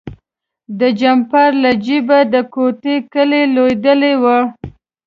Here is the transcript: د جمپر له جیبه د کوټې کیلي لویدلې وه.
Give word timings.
د 0.79 0.81
جمپر 0.99 1.49
له 1.63 1.71
جیبه 1.85 2.19
د 2.33 2.35
کوټې 2.53 2.95
کیلي 3.13 3.41
لویدلې 3.55 4.13
وه. 4.21 4.37